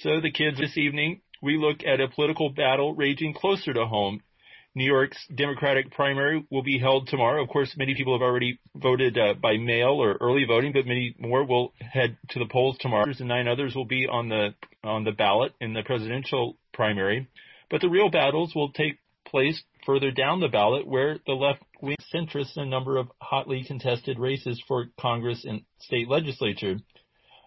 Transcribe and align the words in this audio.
So 0.00 0.20
the 0.20 0.30
kids 0.30 0.58
this 0.58 0.76
evening, 0.76 1.22
we 1.40 1.56
look 1.56 1.78
at 1.82 2.02
a 2.02 2.08
political 2.08 2.50
battle 2.50 2.94
raging 2.94 3.32
closer 3.32 3.72
to 3.72 3.86
home. 3.86 4.20
New 4.74 4.84
York's 4.84 5.16
Democratic 5.34 5.90
primary 5.90 6.44
will 6.50 6.62
be 6.62 6.78
held 6.78 7.08
tomorrow. 7.08 7.42
Of 7.42 7.48
course, 7.48 7.74
many 7.78 7.94
people 7.94 8.12
have 8.12 8.20
already 8.20 8.60
voted 8.74 9.16
uh, 9.16 9.32
by 9.40 9.56
mail 9.56 9.92
or 9.92 10.18
early 10.20 10.44
voting, 10.44 10.72
but 10.74 10.86
many 10.86 11.16
more 11.18 11.46
will 11.46 11.72
head 11.80 12.18
to 12.30 12.38
the 12.38 12.44
polls 12.44 12.76
tomorrow. 12.78 13.06
And 13.06 13.28
nine 13.28 13.48
others 13.48 13.74
will 13.74 13.86
be 13.86 14.06
on 14.06 14.28
the 14.28 14.54
on 14.84 15.04
the 15.04 15.12
ballot 15.12 15.54
in 15.62 15.72
the 15.72 15.82
presidential 15.82 16.58
primary. 16.74 17.26
But 17.70 17.80
the 17.80 17.88
real 17.88 18.10
battles 18.10 18.54
will 18.54 18.72
take 18.72 18.98
place 19.26 19.62
further 19.86 20.10
down 20.10 20.40
the 20.40 20.48
ballot, 20.48 20.86
where 20.86 21.20
the 21.26 21.32
left 21.32 21.62
wing 21.80 21.96
centrists 22.14 22.58
in 22.58 22.64
a 22.64 22.66
number 22.66 22.98
of 22.98 23.10
hotly 23.22 23.64
contested 23.64 24.18
races 24.18 24.62
for 24.68 24.88
Congress 25.00 25.46
and 25.46 25.62
state 25.78 26.06
legislature. 26.06 26.76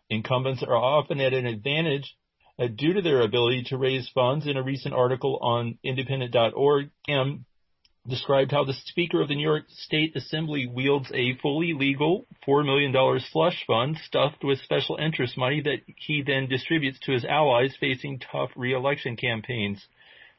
Incumbents 0.10 0.64
are 0.64 0.76
often 0.76 1.22
at 1.22 1.34
an 1.34 1.46
advantage 1.46 2.16
uh, 2.60 2.68
due 2.68 2.94
to 2.94 3.02
their 3.02 3.22
ability 3.22 3.64
to 3.68 3.78
raise 3.78 4.10
funds. 4.14 4.46
In 4.46 4.58
a 4.58 4.64
recent 4.64 4.94
article 4.94 5.40
on 5.42 5.78
independent.org, 5.84 6.90
M 7.08 7.46
described 8.08 8.52
how 8.52 8.64
the 8.64 8.74
Speaker 8.74 9.22
of 9.22 9.28
the 9.28 9.36
New 9.36 9.48
York 9.48 9.66
State 9.70 10.16
Assembly 10.16 10.68
wields 10.68 11.12
a 11.14 11.38
fully 11.42 11.74
legal 11.74 12.26
$4 12.48 12.66
million 12.66 12.94
slush 13.32 13.64
fund 13.68 13.98
stuffed 14.04 14.44
with 14.44 14.60
special 14.60 14.98
interest 14.98 15.38
money 15.38 15.62
that 15.62 15.80
he 15.96 16.24
then 16.26 16.48
distributes 16.48 17.00
to 17.02 17.12
his 17.12 17.26
allies 17.26 17.76
facing 17.80 18.20
tough 18.20 18.50
reelection 18.56 19.16
campaigns. 19.16 19.86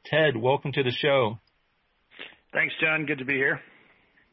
Ted, 0.04 0.36
welcome 0.36 0.72
to 0.72 0.82
the 0.82 0.90
show. 0.90 1.38
Thanks, 2.52 2.74
John. 2.80 3.06
Good 3.06 3.18
to 3.18 3.24
be 3.24 3.34
here. 3.34 3.60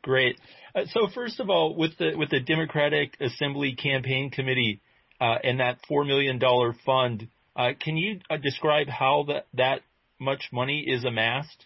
Great. 0.02 0.40
Uh, 0.74 0.82
so 0.92 1.08
first 1.14 1.40
of 1.40 1.50
all, 1.50 1.76
with 1.76 1.98
the 1.98 2.16
with 2.16 2.30
the 2.30 2.40
Democratic 2.40 3.18
Assembly 3.20 3.76
Campaign 3.76 4.32
Committee 4.32 4.82
uh, 5.20 5.36
and 5.44 5.60
that 5.60 5.80
four 5.88 6.06
million 6.06 6.40
dollar 6.40 6.74
fund, 6.86 7.28
can 7.84 7.98
you 7.98 8.20
uh, 8.30 8.38
describe 8.38 8.88
how 8.88 9.26
that 9.28 9.48
that 9.54 9.82
much 10.20 10.50
money 10.52 10.86
is 10.88 11.04
amassed? 11.04 11.66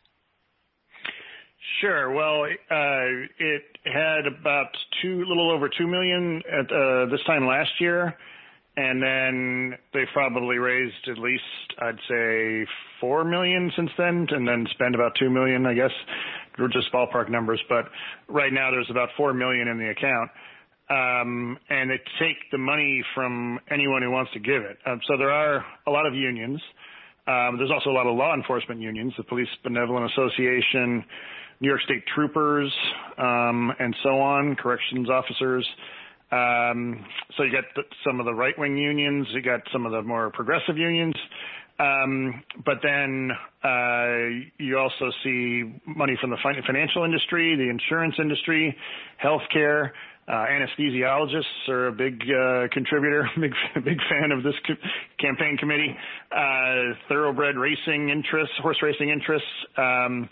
Sure. 1.80 2.12
Well, 2.12 2.44
uh, 2.44 3.28
it 3.40 3.64
had 3.86 4.26
about 4.28 4.68
two, 5.02 5.24
little 5.26 5.52
over 5.52 5.70
two 5.70 5.88
million 5.88 6.42
at 6.48 6.72
uh, 6.72 7.06
this 7.12 7.22
time 7.26 7.46
last 7.46 7.70
year, 7.80 8.16
and 8.78 9.02
then 9.02 9.78
they've 9.94 10.08
probably 10.14 10.58
raised 10.58 11.08
at 11.08 11.18
least, 11.18 11.44
I'd 11.80 12.00
say, 12.10 12.66
four 13.00 13.24
million 13.24 13.72
since 13.76 13.92
then, 13.98 14.28
and 14.30 14.48
then 14.48 14.66
spent 14.72 14.96
about 14.96 15.14
two 15.20 15.30
million, 15.30 15.66
I 15.66 15.74
guess. 15.74 15.92
Just 16.72 16.92
ballpark 16.94 17.30
numbers, 17.30 17.62
but 17.70 17.86
right 18.28 18.54
now 18.54 18.70
there's 18.72 18.90
about 18.90 19.10
four 19.18 19.34
million 19.34 19.68
in 19.68 19.78
the 19.78 19.90
account. 19.90 20.30
Um, 20.92 21.58
and 21.70 21.90
they 21.90 22.00
take 22.20 22.36
the 22.52 22.58
money 22.58 23.02
from 23.16 23.60
anyone 23.72 24.02
who 24.02 24.12
wants 24.12 24.32
to 24.34 24.40
give 24.40 24.62
it. 24.62 24.78
Um, 24.86 25.00
so 25.08 25.16
there 25.18 25.32
are 25.32 25.64
a 25.88 25.92
lot 25.92 26.06
of 26.06 26.14
unions. 26.14 26.60
Um, 27.28 27.58
there's 27.58 27.72
also 27.72 27.92
a 27.92 27.96
lot 27.96 28.08
of 28.08 28.18
law 28.18 28.34
enforcement 28.34 28.82
unions, 28.82 29.14
the 29.16 29.24
Police 29.24 29.48
Benevolent 29.64 30.12
Association, 30.12 31.06
New 31.62 31.70
York 31.70 31.82
State 31.86 32.04
Troopers, 32.14 32.74
um, 33.18 33.72
and 33.80 33.96
so 34.04 34.20
on, 34.20 34.56
corrections 34.56 35.10
officers. 35.10 35.66
Um, 36.32 37.06
so 37.38 37.44
you 37.44 37.52
got 37.52 37.66
the, 37.76 37.84
some 38.06 38.20
of 38.20 38.26
the 38.26 38.34
right 38.34 38.58
wing 38.58 38.78
unions, 38.78 39.28
you 39.32 39.42
got 39.42 39.62
some 39.72 39.86
of 39.86 39.94
the 39.94 40.02
more 40.02 40.30
progressive 40.32 40.78
unions. 40.78 41.16
Um, 41.80 42.44
but 42.64 42.78
then 42.84 43.32
uh, 43.64 44.44
you 44.58 44.78
also 44.78 45.12
see 45.24 45.64
money 45.86 46.18
from 46.22 46.30
the 46.30 46.38
financial 46.44 47.04
industry, 47.04 47.56
the 47.56 47.70
insurance 47.70 48.16
industry, 48.20 48.76
healthcare. 49.24 49.92
Uh, 50.32 50.46
anesthesiologists 50.48 51.68
are 51.68 51.88
a 51.88 51.92
big 51.92 52.22
uh, 52.22 52.68
contributor, 52.72 53.30
big 53.40 53.52
big 53.84 53.98
fan 54.10 54.32
of 54.32 54.44
this 54.44 54.54
co- 54.66 54.76
campaign 55.20 55.58
committee. 55.58 55.94
Uh, 56.32 56.96
thoroughbred 57.10 57.58
racing 57.58 58.10
interests, 58.10 58.56
horse 58.62 58.78
racing 58.82 59.10
interests, 59.10 59.48
um, 59.78 60.30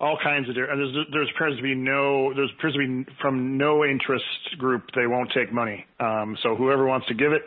all 0.00 0.18
kinds 0.20 0.48
of. 0.48 0.56
There's 0.56 0.96
there's 1.12 1.30
appears 1.36 1.56
to 1.58 1.62
be 1.62 1.76
no 1.76 2.34
there's 2.34 2.50
appears 2.58 2.74
to 2.74 2.78
be 2.80 3.12
from 3.22 3.56
no 3.56 3.84
interest 3.84 4.24
group 4.58 4.82
they 4.96 5.06
won't 5.06 5.30
take 5.32 5.52
money. 5.52 5.86
Um, 6.00 6.36
so 6.42 6.56
whoever 6.56 6.84
wants 6.84 7.06
to 7.06 7.14
give 7.14 7.30
it, 7.30 7.42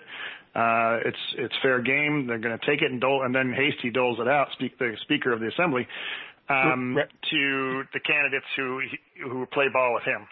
uh, 0.56 1.00
it's 1.03 1.24
it's 1.38 1.53
fair 1.62 1.81
game. 1.81 2.28
They're 2.28 2.40
going 2.40 2.57
to 2.57 2.66
take 2.66 2.81
it 2.81 2.91
and 2.91 3.01
dole, 3.01 3.24
and 3.25 3.35
then 3.35 3.51
Heastie 3.51 3.91
doles 3.91 4.19
it 4.22 4.28
out. 4.29 4.47
Speak 4.53 4.79
the 4.79 4.95
Speaker 5.01 5.34
of 5.34 5.41
the 5.41 5.47
Assembly 5.47 5.85
um, 6.50 6.97
to 7.29 7.84
the 7.91 8.00
candidates 8.00 8.47
who 8.56 8.81
who 9.29 9.45
play 9.47 9.66
ball 9.74 9.94
with 9.94 10.03
him. 10.03 10.28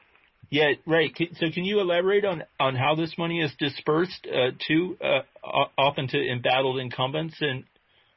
Yeah, 0.49 0.71
right. 0.85 1.11
So 1.33 1.47
can 1.53 1.65
you 1.65 1.81
elaborate 1.81 2.23
on, 2.23 2.43
on 2.59 2.75
how 2.75 2.95
this 2.95 3.13
money 3.17 3.41
is 3.41 3.51
dispersed 3.59 4.27
uh, 4.27 4.51
to 4.67 4.97
uh, 5.03 5.65
often 5.77 6.07
to 6.07 6.17
embattled 6.17 6.79
incumbents 6.79 7.35
and 7.41 7.65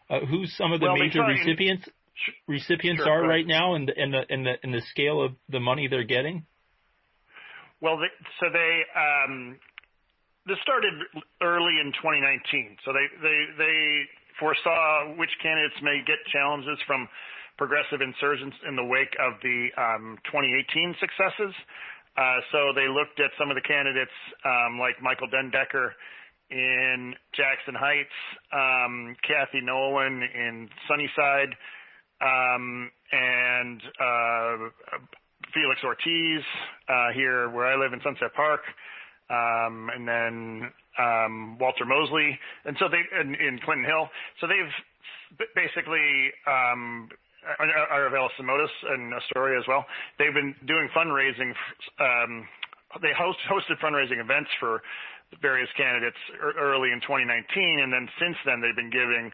uh, 0.08 0.20
who 0.26 0.46
some 0.46 0.72
of 0.72 0.80
the 0.80 0.86
well, 0.86 0.96
major 0.96 1.22
recipients 1.22 1.88
recipients 2.46 3.02
sure, 3.02 3.10
are 3.10 3.26
right 3.26 3.46
now 3.46 3.74
and 3.74 3.90
and 3.90 4.12
the 4.12 4.22
and 4.28 4.46
the 4.46 4.54
and 4.62 4.74
the 4.74 4.82
scale 4.90 5.22
of 5.22 5.32
the 5.48 5.60
money 5.60 5.88
they're 5.88 6.04
getting? 6.04 6.46
Well, 7.80 7.96
they, 7.96 8.12
so 8.38 8.46
they 8.52 8.82
um, 8.94 9.56
this 10.46 10.58
started 10.62 10.94
early 11.42 11.80
in 11.80 11.92
2019. 11.98 12.76
So 12.84 12.92
they 12.92 13.06
they 13.22 13.38
they 13.58 13.76
foresaw 14.38 15.16
which 15.16 15.30
candidates 15.42 15.76
may 15.82 16.00
get 16.06 16.18
challenges 16.32 16.78
from 16.86 17.08
progressive 17.58 18.00
insurgents 18.00 18.56
in 18.66 18.74
the 18.74 18.84
wake 18.84 19.12
of 19.20 19.36
the 19.42 19.68
um, 19.76 20.16
2018 20.32 20.96
successes. 20.96 21.52
Uh, 22.16 22.40
so 22.52 22.72
they 22.74 22.88
looked 22.88 23.20
at 23.20 23.30
some 23.38 23.50
of 23.50 23.56
the 23.56 23.62
candidates 23.62 24.14
um, 24.44 24.78
like 24.78 25.00
Michael 25.02 25.28
DenDekker 25.28 25.90
in 26.50 27.14
Jackson 27.34 27.74
Heights, 27.74 28.18
um, 28.52 29.16
Kathy 29.22 29.60
Nolan 29.62 30.22
in 30.22 30.68
Sunnyside, 30.88 31.54
um, 32.20 32.90
and 33.12 33.80
uh, 34.00 34.56
Felix 35.54 35.80
Ortiz 35.84 36.42
uh, 36.88 37.12
here 37.14 37.48
where 37.50 37.66
I 37.66 37.76
live 37.76 37.92
in 37.92 38.00
Sunset 38.02 38.34
Park, 38.34 38.60
um, 39.30 39.88
and 39.94 40.06
then 40.06 40.70
um, 40.98 41.58
Walter 41.58 41.84
Mosley, 41.86 42.38
and 42.64 42.76
so 42.78 42.86
they 42.88 43.02
in, 43.20 43.34
in 43.34 43.58
Clinton 43.64 43.86
Hill. 43.86 44.08
So 44.40 44.46
they've 44.46 45.46
basically 45.54 46.30
um, 46.46 47.08
Aravella 47.92 48.28
Simotas 48.38 48.72
and 48.90 49.14
Astoria 49.14 49.58
as 49.58 49.66
well. 49.66 49.84
They've 50.18 50.34
been 50.34 50.54
doing 50.66 50.88
fundraising. 50.96 51.52
Um, 51.98 52.46
they 53.02 53.12
host, 53.16 53.38
hosted 53.48 53.78
fundraising 53.80 54.20
events 54.20 54.50
for 54.58 54.82
various 55.40 55.68
candidates 55.76 56.18
early 56.58 56.90
in 56.90 57.00
2019, 57.00 57.80
and 57.80 57.92
then 57.92 58.08
since 58.18 58.36
then 58.44 58.60
they've 58.60 58.74
been 58.74 58.90
giving 58.90 59.30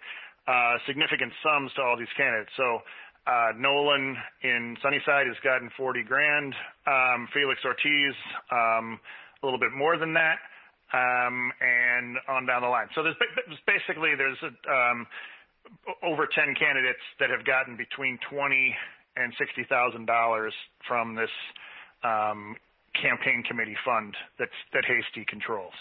uh, 0.46 0.76
significant 0.86 1.32
sums 1.42 1.72
to 1.74 1.82
all 1.82 1.96
these 1.96 2.12
candidates. 2.16 2.50
So 2.56 2.82
uh, 3.26 3.52
Nolan 3.56 4.16
in 4.42 4.76
Sunnyside 4.82 5.26
has 5.26 5.36
gotten 5.42 5.70
40 5.76 6.04
grand. 6.04 6.54
Um, 6.86 7.28
Felix 7.32 7.60
Ortiz 7.64 8.14
um, 8.52 9.00
a 9.42 9.46
little 9.46 9.58
bit 9.58 9.72
more 9.72 9.98
than 9.98 10.12
that, 10.14 10.38
um, 10.92 11.50
and 11.60 12.16
on 12.28 12.46
down 12.46 12.62
the 12.62 12.68
line. 12.68 12.86
So 12.94 13.02
there's 13.02 13.16
basically 13.66 14.14
there's 14.14 14.38
a 14.44 14.52
um, 14.70 15.06
over 16.03 16.27
10 16.27 16.54
candidates 16.59 17.03
that 17.21 17.31
have 17.31 17.44
gotten 17.44 17.77
between 17.77 18.19
20 18.31 18.75
and 19.16 19.32
$60,000 19.37 20.50
from 20.87 21.15
this 21.15 21.31
um, 22.04 22.56
campaign 23.00 23.43
committee 23.49 23.77
fund 23.84 24.15
that's, 24.38 24.50
that 24.72 24.84
Heastie 24.84 25.25
controls. 25.28 25.72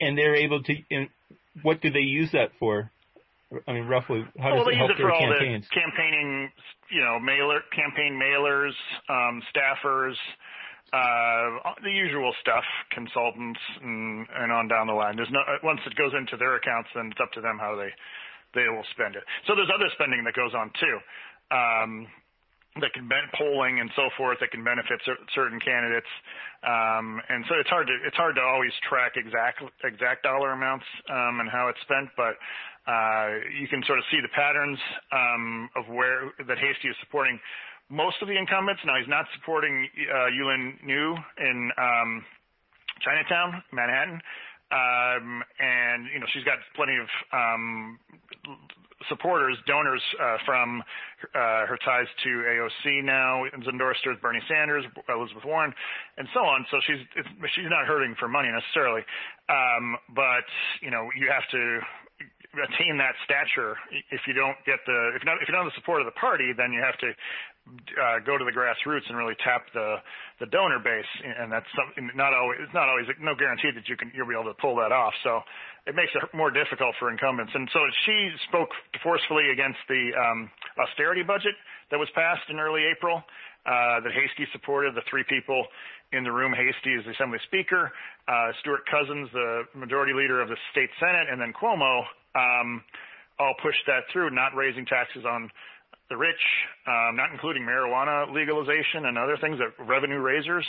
And 0.00 0.16
they're 0.16 0.36
able 0.36 0.62
to. 0.62 0.74
What 1.62 1.82
do 1.82 1.90
they 1.90 2.06
use 2.06 2.30
that 2.32 2.52
for? 2.60 2.90
I 3.66 3.72
mean, 3.72 3.86
roughly, 3.86 4.24
how 4.38 4.54
well, 4.54 4.64
does 4.64 4.72
it 4.72 4.76
help 4.76 4.90
use 4.90 4.98
it 4.98 5.02
for 5.02 5.12
all 5.12 5.20
campaigns? 5.20 5.66
the 5.68 5.80
campaigning, 5.80 6.50
you 6.90 7.02
know, 7.02 7.18
mailer, 7.18 7.60
campaign 7.74 8.14
mailers, 8.14 8.72
um, 9.10 9.42
staffers, 9.52 10.14
uh, 10.92 11.72
the 11.82 11.90
usual 11.90 12.32
stuff, 12.40 12.64
consultants, 12.92 13.60
and, 13.82 14.26
and 14.36 14.52
on 14.52 14.68
down 14.68 14.86
the 14.86 14.92
line. 14.92 15.16
There's 15.16 15.30
no 15.32 15.40
once 15.62 15.80
it 15.84 15.96
goes 15.96 16.12
into 16.16 16.36
their 16.36 16.56
accounts, 16.56 16.90
then 16.94 17.08
it's 17.10 17.20
up 17.20 17.32
to 17.32 17.40
them 17.40 17.58
how 17.58 17.76
they 17.76 17.90
they 18.54 18.68
will 18.68 18.86
spend 18.92 19.16
it. 19.16 19.24
So 19.46 19.54
there's 19.54 19.72
other 19.72 19.88
spending 19.94 20.24
that 20.24 20.34
goes 20.34 20.54
on 20.54 20.70
too. 20.78 20.96
Um, 21.52 22.08
that 22.80 22.92
can 22.94 23.06
ben- 23.06 23.28
polling 23.36 23.80
and 23.80 23.90
so 23.94 24.08
forth 24.16 24.38
that 24.40 24.50
can 24.50 24.64
benefit 24.64 24.96
cer- 25.04 25.20
certain 25.34 25.60
candidates, 25.60 26.08
um, 26.64 27.20
and 27.28 27.44
so 27.44 27.60
it's 27.60 27.68
hard 27.68 27.86
to 27.86 27.92
it's 28.06 28.16
hard 28.16 28.34
to 28.36 28.40
always 28.40 28.72
track 28.88 29.12
exact 29.16 29.60
exact 29.84 30.22
dollar 30.22 30.52
amounts 30.52 30.86
um, 31.10 31.40
and 31.40 31.50
how 31.52 31.68
it's 31.68 31.80
spent, 31.84 32.08
but 32.16 32.32
uh, 32.88 33.44
you 33.60 33.68
can 33.68 33.84
sort 33.84 33.98
of 33.98 34.04
see 34.10 34.20
the 34.24 34.32
patterns 34.34 34.78
um, 35.12 35.68
of 35.76 35.84
where 35.92 36.32
that 36.48 36.56
Heastie 36.56 36.88
is 36.88 36.96
supporting 37.04 37.38
most 37.90 38.16
of 38.22 38.28
the 38.28 38.36
incumbents. 38.36 38.80
Now 38.86 38.96
he's 38.96 39.08
not 39.08 39.26
supporting 39.36 39.86
uh, 40.08 40.32
Yuh-Line 40.32 40.80
Niou 40.82 41.14
in 41.38 41.70
um, 41.76 42.24
Chinatown, 43.04 43.62
Manhattan, 43.70 44.20
and 44.72 46.06
you 46.12 46.20
know 46.20 46.26
she's 46.32 46.44
got 46.44 46.58
plenty 46.74 46.96
of 46.96 47.08
um, 47.32 47.98
supporters, 49.08 49.56
donors 49.66 50.02
uh, 50.20 50.36
from 50.46 50.82
uh, 51.34 51.66
her 51.66 51.78
ties 51.84 52.06
to 52.24 52.28
AOC 52.28 53.04
now, 53.04 53.44
is 53.44 53.66
endorsed 53.66 54.00
her 54.04 54.12
with 54.12 54.20
Bernie 54.20 54.42
Sanders, 54.48 54.84
Elizabeth 55.08 55.44
Warren, 55.44 55.72
and 56.18 56.28
so 56.34 56.40
on. 56.40 56.66
So 56.70 56.78
she's 56.86 57.00
she's 57.54 57.70
not 57.70 57.86
hurting 57.86 58.14
for 58.18 58.28
money 58.28 58.48
necessarily, 58.48 59.02
um, 59.48 59.96
but 60.14 60.44
you 60.80 60.90
know 60.90 61.08
you 61.16 61.28
have 61.30 61.48
to 61.50 61.80
attain 62.52 62.98
that 62.98 63.16
stature 63.24 63.76
if 64.12 64.20
you 64.28 64.34
don't 64.34 64.56
get 64.66 64.76
the 64.84 65.12
if 65.16 65.24
not 65.24 65.40
if 65.40 65.48
you 65.48 65.52
don't 65.56 65.64
have 65.64 65.72
the 65.72 65.80
support 65.80 66.00
of 66.00 66.06
the 66.06 66.18
party, 66.18 66.52
then 66.52 66.72
you 66.72 66.80
have 66.80 66.98
to 66.98 67.12
uh, 67.68 68.18
go 68.26 68.36
to 68.36 68.44
the 68.44 68.50
grassroots 68.50 69.06
and 69.08 69.16
really 69.16 69.36
tap 69.44 69.66
the 69.72 69.96
the 70.40 70.46
donor 70.46 70.78
base, 70.82 71.08
and 71.22 71.50
that's 71.50 71.68
something 71.78 72.10
not 72.14 72.34
always 72.34 72.58
it's 72.60 72.74
not 72.74 72.88
always 72.88 73.06
no 73.20 73.34
guarantee 73.34 73.70
that 73.74 73.86
you 73.88 73.96
can 73.96 74.10
you'll 74.14 74.26
be 74.26 74.34
able 74.34 74.50
to 74.50 74.58
pull 74.60 74.76
that 74.76 74.90
off. 74.90 75.14
So 75.22 75.40
it 75.86 75.94
makes 75.94 76.10
it 76.14 76.22
more 76.34 76.50
difficult 76.50 76.94
for 76.98 77.10
incumbents. 77.10 77.52
And 77.54 77.68
so 77.72 77.80
she 78.06 78.30
spoke 78.48 78.70
forcefully 79.02 79.50
against 79.50 79.78
the 79.88 80.10
um, 80.14 80.50
austerity 80.78 81.22
budget 81.22 81.54
that 81.90 81.98
was 81.98 82.08
passed 82.14 82.46
in 82.50 82.58
early 82.58 82.82
April. 82.84 83.22
Uh, 83.62 84.02
that 84.02 84.10
Heastie 84.10 84.50
supported 84.50 84.92
the 84.96 85.06
three 85.08 85.22
people 85.30 85.62
in 86.10 86.24
the 86.24 86.32
room. 86.32 86.50
Heastie 86.50 86.98
is 86.98 87.04
the 87.06 87.14
Assembly 87.14 87.38
Speaker, 87.46 87.92
uh, 88.26 88.50
Stewart 88.58 88.82
Cousins, 88.90 89.30
the 89.32 89.62
Majority 89.78 90.12
Leader 90.12 90.42
of 90.42 90.48
the 90.48 90.58
State 90.72 90.90
Senate, 90.98 91.30
and 91.30 91.40
then 91.40 91.54
Cuomo 91.54 92.02
um, 92.34 92.82
all 93.38 93.54
pushed 93.62 93.86
that 93.86 94.02
through, 94.12 94.30
not 94.30 94.50
raising 94.56 94.84
taxes 94.84 95.22
on 95.24 95.48
the 96.12 96.16
rich, 96.18 96.44
um, 96.86 97.16
not 97.16 97.32
including 97.32 97.62
marijuana 97.64 98.28
legalization 98.28 99.08
and 99.08 99.16
other 99.16 99.38
things 99.40 99.56
that 99.56 99.72
revenue 99.82 100.20
raisers. 100.20 100.64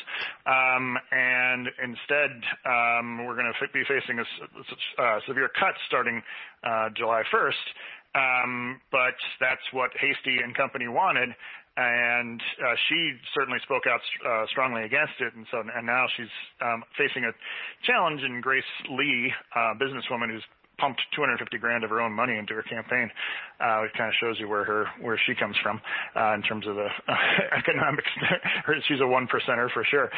Um, 0.47 0.95
and 1.11 1.67
instead, 1.83 2.31
um, 2.63 3.27
we're 3.27 3.35
going 3.35 3.51
to 3.51 3.67
be 3.73 3.83
facing 3.83 4.23
a, 4.23 5.01
uh, 5.03 5.19
severe 5.27 5.49
cuts 5.49 5.77
starting 5.87 6.23
uh, 6.63 6.89
July 6.95 7.23
1st. 7.27 7.65
Um, 8.15 8.79
but 8.89 9.19
that's 9.41 9.67
what 9.73 9.91
Heastie 9.99 10.39
and 10.41 10.55
company 10.55 10.87
wanted, 10.87 11.29
and 11.75 12.39
uh, 12.61 12.75
she 12.87 13.17
certainly 13.33 13.57
spoke 13.63 13.83
out 13.89 13.99
uh, 14.23 14.45
strongly 14.47 14.83
against 14.83 15.17
it. 15.19 15.33
And 15.33 15.47
so, 15.49 15.59
and 15.59 15.85
now 15.85 16.05
she's 16.15 16.31
um, 16.61 16.83
facing 16.95 17.25
a 17.25 17.33
challenge 17.83 18.21
in 18.21 18.39
Grace 18.39 18.63
Lee, 18.91 19.33
businesswoman 19.81 20.29
who's 20.29 20.45
pumped 20.77 21.01
250 21.15 21.57
grand 21.57 21.83
of 21.83 21.89
her 21.89 22.01
own 22.01 22.13
money 22.13 22.37
into 22.37 22.53
her 22.53 22.63
campaign. 22.63 23.09
Uh, 23.59 23.83
it 23.83 23.91
kind 23.97 24.09
of 24.09 24.15
shows 24.19 24.39
you 24.39 24.47
where 24.47 24.63
her 24.63 24.85
where 25.01 25.19
she 25.25 25.35
comes 25.35 25.55
from 25.61 25.79
uh, 26.15 26.33
in 26.33 26.41
terms 26.41 26.67
of 26.67 26.75
the 26.75 26.87
uh, 27.07 27.15
economics. 27.57 28.09
She's 28.87 29.01
a 29.01 29.07
one 29.07 29.27
percenter 29.27 29.71
for 29.71 29.83
sure. 29.89 30.09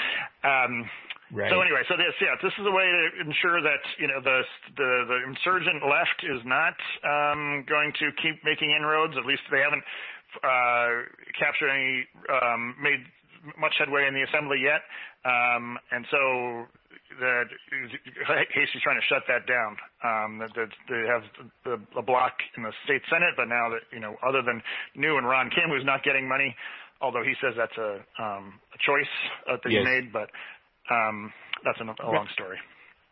Um, 0.44 0.90
Right. 1.34 1.50
So 1.50 1.58
anyway, 1.60 1.82
so 1.90 1.98
this 1.98 2.14
yeah, 2.22 2.38
this 2.38 2.54
is 2.54 2.66
a 2.70 2.72
way 2.72 2.86
to 2.86 3.26
ensure 3.26 3.58
that 3.58 3.82
you 3.98 4.06
know 4.06 4.22
the 4.22 4.46
the, 4.78 4.92
the 5.10 5.20
insurgent 5.26 5.82
left 5.82 6.22
is 6.22 6.42
not 6.46 6.78
um, 7.02 7.66
going 7.66 7.92
to 7.98 8.14
keep 8.22 8.46
making 8.46 8.70
inroads. 8.70 9.18
At 9.18 9.26
least 9.26 9.42
they 9.50 9.58
haven't 9.58 9.82
uh, 10.46 11.10
captured 11.34 11.74
any 11.74 12.06
um, 12.30 12.76
made 12.78 13.02
much 13.58 13.74
headway 13.80 14.06
in 14.06 14.14
the 14.14 14.22
assembly 14.22 14.62
yet, 14.62 14.86
um, 15.26 15.82
and 15.90 16.06
so 16.14 16.66
that 17.20 17.46
Heastie's 18.54 18.82
trying 18.82 19.00
to 19.00 19.08
shut 19.08 19.24
that 19.28 19.48
down. 19.48 19.78
Um, 20.04 20.40
that, 20.40 20.52
that 20.56 20.70
they 20.90 21.04
have 21.08 21.24
the, 21.64 21.82
the 21.96 22.02
block 22.02 22.34
in 22.58 22.64
the 22.64 22.74
state 22.86 23.02
senate, 23.10 23.34
but 23.38 23.48
now 23.48 23.70
that 23.70 23.82
you 23.92 24.00
know, 24.00 24.16
other 24.26 24.42
than 24.42 24.62
Niou 24.96 25.18
and 25.18 25.28
Ron 25.28 25.50
Kim, 25.50 25.70
who's 25.70 25.86
not 25.86 26.04
getting 26.04 26.28
money, 26.28 26.56
although 27.02 27.24
he 27.24 27.34
says 27.42 27.54
that's 27.58 27.78
a, 27.78 28.04
um, 28.22 28.60
a 28.74 28.80
choice 28.86 29.14
uh, 29.50 29.58
that 29.64 29.72
yes. 29.72 29.84
he 29.84 29.84
made, 29.84 30.14
but 30.14 30.30
um, 30.94 31.32
that's 31.64 31.80
a, 31.80 31.84
a 31.84 32.10
long 32.12 32.28
story. 32.34 32.58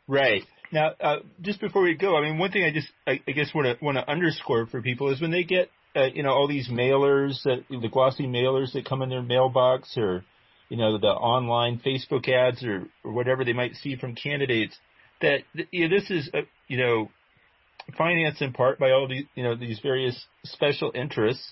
Right. 0.07 0.43
Now, 0.71 0.91
uh, 0.99 1.17
just 1.41 1.61
before 1.61 1.83
we 1.83 1.95
go, 1.95 2.17
I 2.17 2.21
mean, 2.21 2.37
one 2.37 2.51
thing 2.51 2.63
I 2.63 2.71
just, 2.71 2.87
I, 3.07 3.21
I 3.27 3.31
guess, 3.31 3.53
want 3.53 3.67
to 3.67 3.83
want 3.83 3.97
to 3.97 4.09
underscore 4.09 4.65
for 4.67 4.81
people 4.81 5.11
is 5.11 5.21
when 5.21 5.31
they 5.31 5.43
get, 5.43 5.69
uh, 5.95 6.05
you 6.13 6.23
know, 6.23 6.31
all 6.31 6.47
these 6.47 6.67
mailers, 6.67 7.43
that 7.43 7.63
the 7.69 7.89
glossy 7.89 8.25
mailers 8.25 8.73
that 8.73 8.85
come 8.85 9.01
in 9.01 9.09
their 9.09 9.21
mailbox, 9.21 9.95
or 9.97 10.25
you 10.69 10.77
know, 10.77 10.97
the 10.97 11.07
online 11.07 11.79
Facebook 11.85 12.27
ads 12.29 12.63
or, 12.63 12.87
or 13.03 13.11
whatever 13.11 13.43
they 13.43 13.53
might 13.53 13.75
see 13.75 13.95
from 13.95 14.15
candidates, 14.15 14.77
that 15.21 15.41
you 15.71 15.87
know, 15.87 15.95
this 15.95 16.09
is, 16.09 16.29
a, 16.33 16.41
you 16.67 16.77
know, 16.77 17.09
financed 17.97 18.41
in 18.41 18.53
part 18.53 18.79
by 18.79 18.91
all 18.91 19.07
these, 19.07 19.25
you 19.35 19.43
know, 19.43 19.55
these 19.55 19.79
various 19.79 20.25
special 20.45 20.91
interests. 20.95 21.51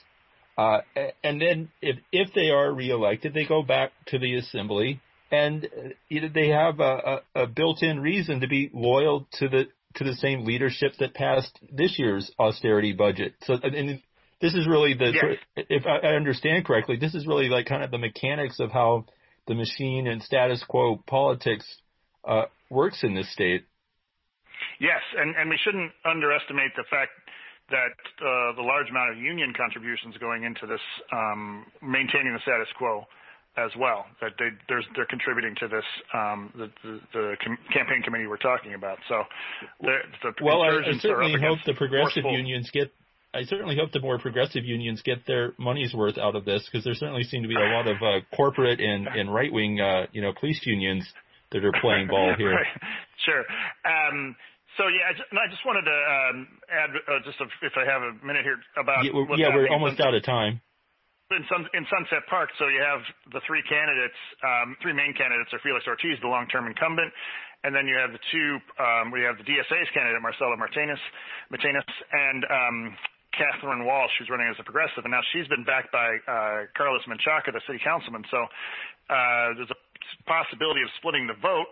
Uh, 0.57 0.79
and 1.23 1.41
then 1.41 1.69
if 1.81 1.97
if 2.11 2.33
they 2.33 2.49
are 2.49 2.71
reelected, 2.71 3.33
they 3.33 3.45
go 3.45 3.63
back 3.63 3.91
to 4.07 4.19
the 4.19 4.35
assembly, 4.35 4.99
and 5.31 5.67
you 6.09 6.21
know, 6.21 6.29
they 6.33 6.49
have 6.49 6.79
a, 6.79 7.21
a, 7.35 7.43
a 7.43 7.47
built-in 7.47 7.99
reason 7.99 8.41
to 8.41 8.47
be 8.47 8.69
loyal 8.73 9.27
to 9.33 9.47
the 9.47 9.67
to 9.95 10.03
the 10.03 10.13
same 10.15 10.45
leadership 10.45 10.93
that 10.99 11.13
passed 11.13 11.57
this 11.71 11.97
year's 11.97 12.31
austerity 12.39 12.93
budget. 12.93 13.33
So, 13.43 13.55
and 13.63 14.01
this 14.41 14.53
is 14.53 14.67
really 14.67 14.93
the, 14.93 15.11
yes. 15.13 15.65
if 15.69 15.83
I 15.85 16.15
understand 16.15 16.65
correctly, 16.65 16.97
this 16.97 17.13
is 17.13 17.27
really 17.27 17.47
like 17.47 17.67
kind 17.67 17.83
of 17.83 17.91
the 17.91 17.97
mechanics 17.97 18.59
of 18.59 18.71
how 18.71 19.05
the 19.47 19.55
machine 19.55 20.07
and 20.07 20.21
status 20.21 20.63
quo 20.67 21.01
politics 21.07 21.65
uh, 22.27 22.45
works 22.69 23.03
in 23.03 23.15
this 23.15 23.31
state. 23.31 23.65
Yes, 24.79 25.01
and, 25.17 25.35
and 25.35 25.49
we 25.49 25.59
shouldn't 25.63 25.91
underestimate 26.05 26.71
the 26.75 26.85
fact 26.89 27.11
that 27.69 27.95
uh, 28.19 28.55
the 28.55 28.61
large 28.61 28.89
amount 28.89 29.11
of 29.11 29.17
union 29.17 29.53
contributions 29.55 30.15
going 30.19 30.43
into 30.43 30.67
this 30.67 30.81
um, 31.13 31.65
maintaining 31.81 32.33
the 32.33 32.39
status 32.41 32.67
quo 32.77 33.05
as 33.57 33.71
well. 33.77 34.05
That 34.21 34.31
they 34.39 34.49
they're 34.67 35.05
contributing 35.09 35.55
to 35.59 35.67
this 35.67 35.85
um, 36.13 36.51
the, 36.55 36.67
the, 36.83 36.99
the 37.13 37.35
campaign 37.73 38.01
committee 38.03 38.27
we're 38.27 38.37
talking 38.37 38.73
about. 38.73 38.97
So 39.07 39.23
the, 39.81 39.97
the 40.23 40.31
well, 40.43 40.61
I, 40.61 40.69
I 40.69 40.97
certainly 40.99 41.39
hope 41.39 41.59
the 41.65 41.73
progressive 41.73 42.23
forceful, 42.23 42.37
unions 42.37 42.69
get 42.71 42.91
I 43.33 43.43
certainly 43.43 43.77
hope 43.79 43.93
the 43.93 44.01
more 44.01 44.19
progressive 44.19 44.65
unions 44.65 45.01
get 45.03 45.25
their 45.25 45.53
money's 45.57 45.93
worth 45.93 46.17
out 46.17 46.35
of 46.35 46.43
this 46.43 46.67
because 46.67 46.83
there 46.83 46.95
certainly 46.95 47.23
seem 47.23 47.43
to 47.43 47.47
be 47.47 47.55
a 47.55 47.71
lot 47.71 47.87
of 47.87 47.95
uh, 48.03 48.19
corporate 48.35 48.81
and, 48.81 49.07
and 49.07 49.33
right 49.33 49.51
wing, 49.51 49.79
uh, 49.79 50.07
you 50.11 50.21
know, 50.21 50.33
police 50.37 50.59
unions 50.65 51.07
that 51.51 51.63
are 51.63 51.71
playing 51.79 52.07
ball 52.07 52.33
here. 52.37 52.51
right. 52.51 52.67
Sure. 53.23 53.43
Um, 53.87 54.35
so 54.75 54.87
yeah, 54.87 55.07
I 55.07 55.13
just, 55.15 55.27
I 55.31 55.47
just 55.47 55.63
wanted 55.63 55.87
to 55.87 55.95
um, 55.95 56.47
add 56.67 56.89
uh, 57.07 57.19
just 57.23 57.39
a, 57.39 57.47
if 57.63 57.75
I 57.79 57.87
have 57.87 58.03
a 58.03 58.11
minute 58.19 58.43
here 58.43 58.59
about 58.75 59.03
yeah, 59.03 59.11
we're, 59.15 59.27
yeah, 59.37 59.55
we're 59.55 59.71
almost 59.71 59.99
out 59.99 60.15
of 60.15 60.23
time. 60.23 60.59
In, 61.31 61.47
Sun, 61.47 61.63
in 61.71 61.87
Sunset 61.87 62.27
Park, 62.27 62.51
so 62.59 62.67
you 62.67 62.83
have 62.83 62.99
the 63.31 63.39
three 63.47 63.63
candidates, 63.63 64.19
um, 64.43 64.75
three 64.83 64.91
main 64.91 65.15
candidates 65.15 65.47
are 65.55 65.63
Felix 65.63 65.87
Ortiz, 65.87 66.19
the 66.19 66.27
long-term 66.27 66.67
incumbent, 66.67 67.07
and 67.63 67.71
then 67.71 67.87
you 67.87 67.95
have 67.95 68.11
the 68.11 68.19
two, 68.35 68.59
um, 68.75 69.15
we 69.15 69.23
have 69.23 69.39
the 69.39 69.47
DSA's 69.47 69.87
candidate, 69.95 70.19
Marcela 70.19 70.59
Martinez, 70.59 70.99
Martinez 71.47 71.87
and 72.11 72.43
um, 72.51 72.77
Catherine 73.31 73.85
Walsh, 73.85 74.11
who's 74.19 74.29
running 74.29 74.47
as 74.47 74.59
a 74.59 74.63
progressive, 74.63 75.03
and 75.03 75.11
now 75.11 75.23
she's 75.31 75.47
been 75.47 75.63
backed 75.63 75.91
by 75.91 76.19
uh, 76.27 76.67
Carlos 76.75 77.01
Menchaca, 77.07 77.51
the 77.53 77.63
city 77.67 77.79
councilman. 77.83 78.23
So 78.29 78.43
uh, 79.09 79.55
there's 79.55 79.71
a 79.71 79.79
possibility 80.27 80.83
of 80.83 80.89
splitting 80.99 81.27
the 81.27 81.39
vote 81.39 81.71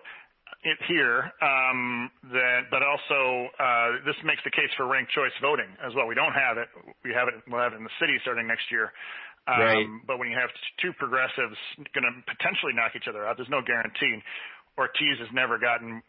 here. 0.87 1.31
Um, 1.41 2.11
that, 2.31 2.67
but 2.71 2.83
also 2.83 3.47
uh, 3.59 4.03
this 4.05 4.15
makes 4.23 4.43
the 4.43 4.51
case 4.51 4.71
for 4.75 4.87
ranked 4.87 5.11
choice 5.11 5.33
voting 5.41 5.69
as 5.83 5.95
well. 5.95 6.07
We 6.07 6.15
don't 6.15 6.35
have 6.35 6.57
it. 6.57 6.67
We 7.03 7.11
have 7.15 7.27
it. 7.27 7.39
We'll 7.47 7.61
have 7.61 7.73
it 7.73 7.79
in 7.79 7.87
the 7.87 7.97
city 7.99 8.19
starting 8.21 8.47
next 8.47 8.71
year. 8.71 8.91
Um, 9.47 9.59
right. 9.59 9.87
But 10.05 10.19
when 10.19 10.29
you 10.29 10.37
have 10.37 10.51
two 10.81 10.93
progressives 10.93 11.57
going 11.95 12.05
to 12.05 12.13
potentially 12.27 12.75
knock 12.75 12.93
each 12.95 13.07
other 13.07 13.25
out, 13.25 13.37
there's 13.37 13.49
no 13.49 13.63
guarantee. 13.63 14.19
Ortiz 14.77 15.17
has 15.19 15.31
never 15.33 15.57
gotten 15.57 16.03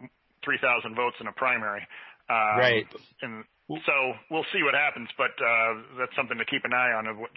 3,000 0.45 0.95
votes 0.95 1.17
in 1.21 1.27
a 1.27 1.33
primary. 1.33 1.87
Um, 2.29 2.59
right. 2.59 2.87
And 3.23 3.45
so 3.87 3.93
we'll 4.31 4.47
see 4.53 4.63
what 4.63 4.75
happens, 4.75 5.09
but 5.17 5.31
uh, 5.39 5.99
that's 5.99 6.15
something 6.17 6.39
to 6.39 6.45
keep 6.45 6.65
an 6.65 6.73
eye 6.75 6.93
on 6.93 7.07
of 7.07 7.19
what, 7.19 7.31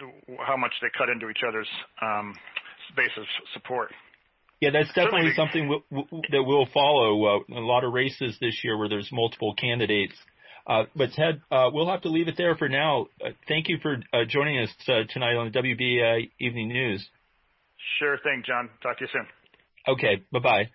how 0.46 0.56
much 0.56 0.72
they 0.82 0.88
cut 0.96 1.08
into 1.08 1.28
each 1.28 1.42
other's 1.46 1.68
um, 2.02 2.34
base 2.96 3.14
of 3.16 3.24
support. 3.52 3.92
Yeah, 4.60 4.70
that's 4.70 4.88
definitely 4.88 5.32
Certainly. 5.34 5.36
something 5.36 5.64
w- 5.68 6.08
w- 6.10 6.22
that 6.30 6.42
we'll 6.42 6.68
follow. 6.72 7.24
Uh, 7.24 7.58
a 7.58 7.60
lot 7.60 7.84
of 7.84 7.92
races 7.92 8.36
this 8.40 8.62
year 8.64 8.78
where 8.78 8.88
there's 8.88 9.10
multiple 9.12 9.54
candidates. 9.54 10.14
Uh, 10.66 10.84
but 10.96 11.12
Ted, 11.12 11.42
uh, 11.50 11.70
we'll 11.72 11.90
have 11.90 12.02
to 12.02 12.08
leave 12.08 12.28
it 12.28 12.36
there 12.38 12.56
for 12.56 12.68
now. 12.68 13.06
Uh, 13.22 13.30
thank 13.46 13.68
you 13.68 13.78
for 13.82 13.96
uh, 14.12 14.24
joining 14.26 14.58
us 14.60 14.70
uh, 14.88 15.02
tonight 15.10 15.36
on 15.36 15.52
the 15.52 15.58
WBAI 15.58 16.30
Evening 16.40 16.68
News. 16.68 17.06
Sure 17.98 18.16
thing, 18.24 18.42
John. 18.46 18.70
Talk 18.82 18.98
to 18.98 19.04
you 19.04 19.08
soon. 19.12 19.26
Okay, 19.86 20.22
bye 20.32 20.38
bye. 20.38 20.70